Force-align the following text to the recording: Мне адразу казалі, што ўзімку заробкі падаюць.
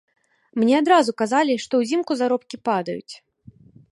Мне 0.61 0.71
адразу 0.83 1.11
казалі, 1.23 1.53
што 1.67 1.73
ўзімку 1.83 2.11
заробкі 2.21 2.61
падаюць. 2.69 3.13